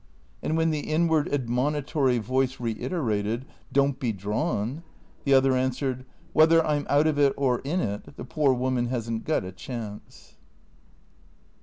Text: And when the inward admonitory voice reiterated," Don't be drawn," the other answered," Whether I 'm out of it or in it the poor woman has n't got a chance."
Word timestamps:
And 0.41 0.57
when 0.57 0.71
the 0.71 0.79
inward 0.79 1.31
admonitory 1.31 2.17
voice 2.17 2.59
reiterated," 2.59 3.45
Don't 3.77 3.99
be 3.99 4.11
drawn," 4.11 4.81
the 5.25 5.35
other 5.35 5.55
answered," 5.55 6.05
Whether 6.33 6.65
I 6.65 6.75
'm 6.77 6.87
out 6.89 7.05
of 7.05 7.19
it 7.19 7.33
or 7.37 7.59
in 7.59 7.81
it 7.81 8.17
the 8.17 8.25
poor 8.25 8.51
woman 8.51 8.87
has 8.87 9.07
n't 9.11 9.25
got 9.25 9.45
a 9.45 9.51
chance." 9.51 10.37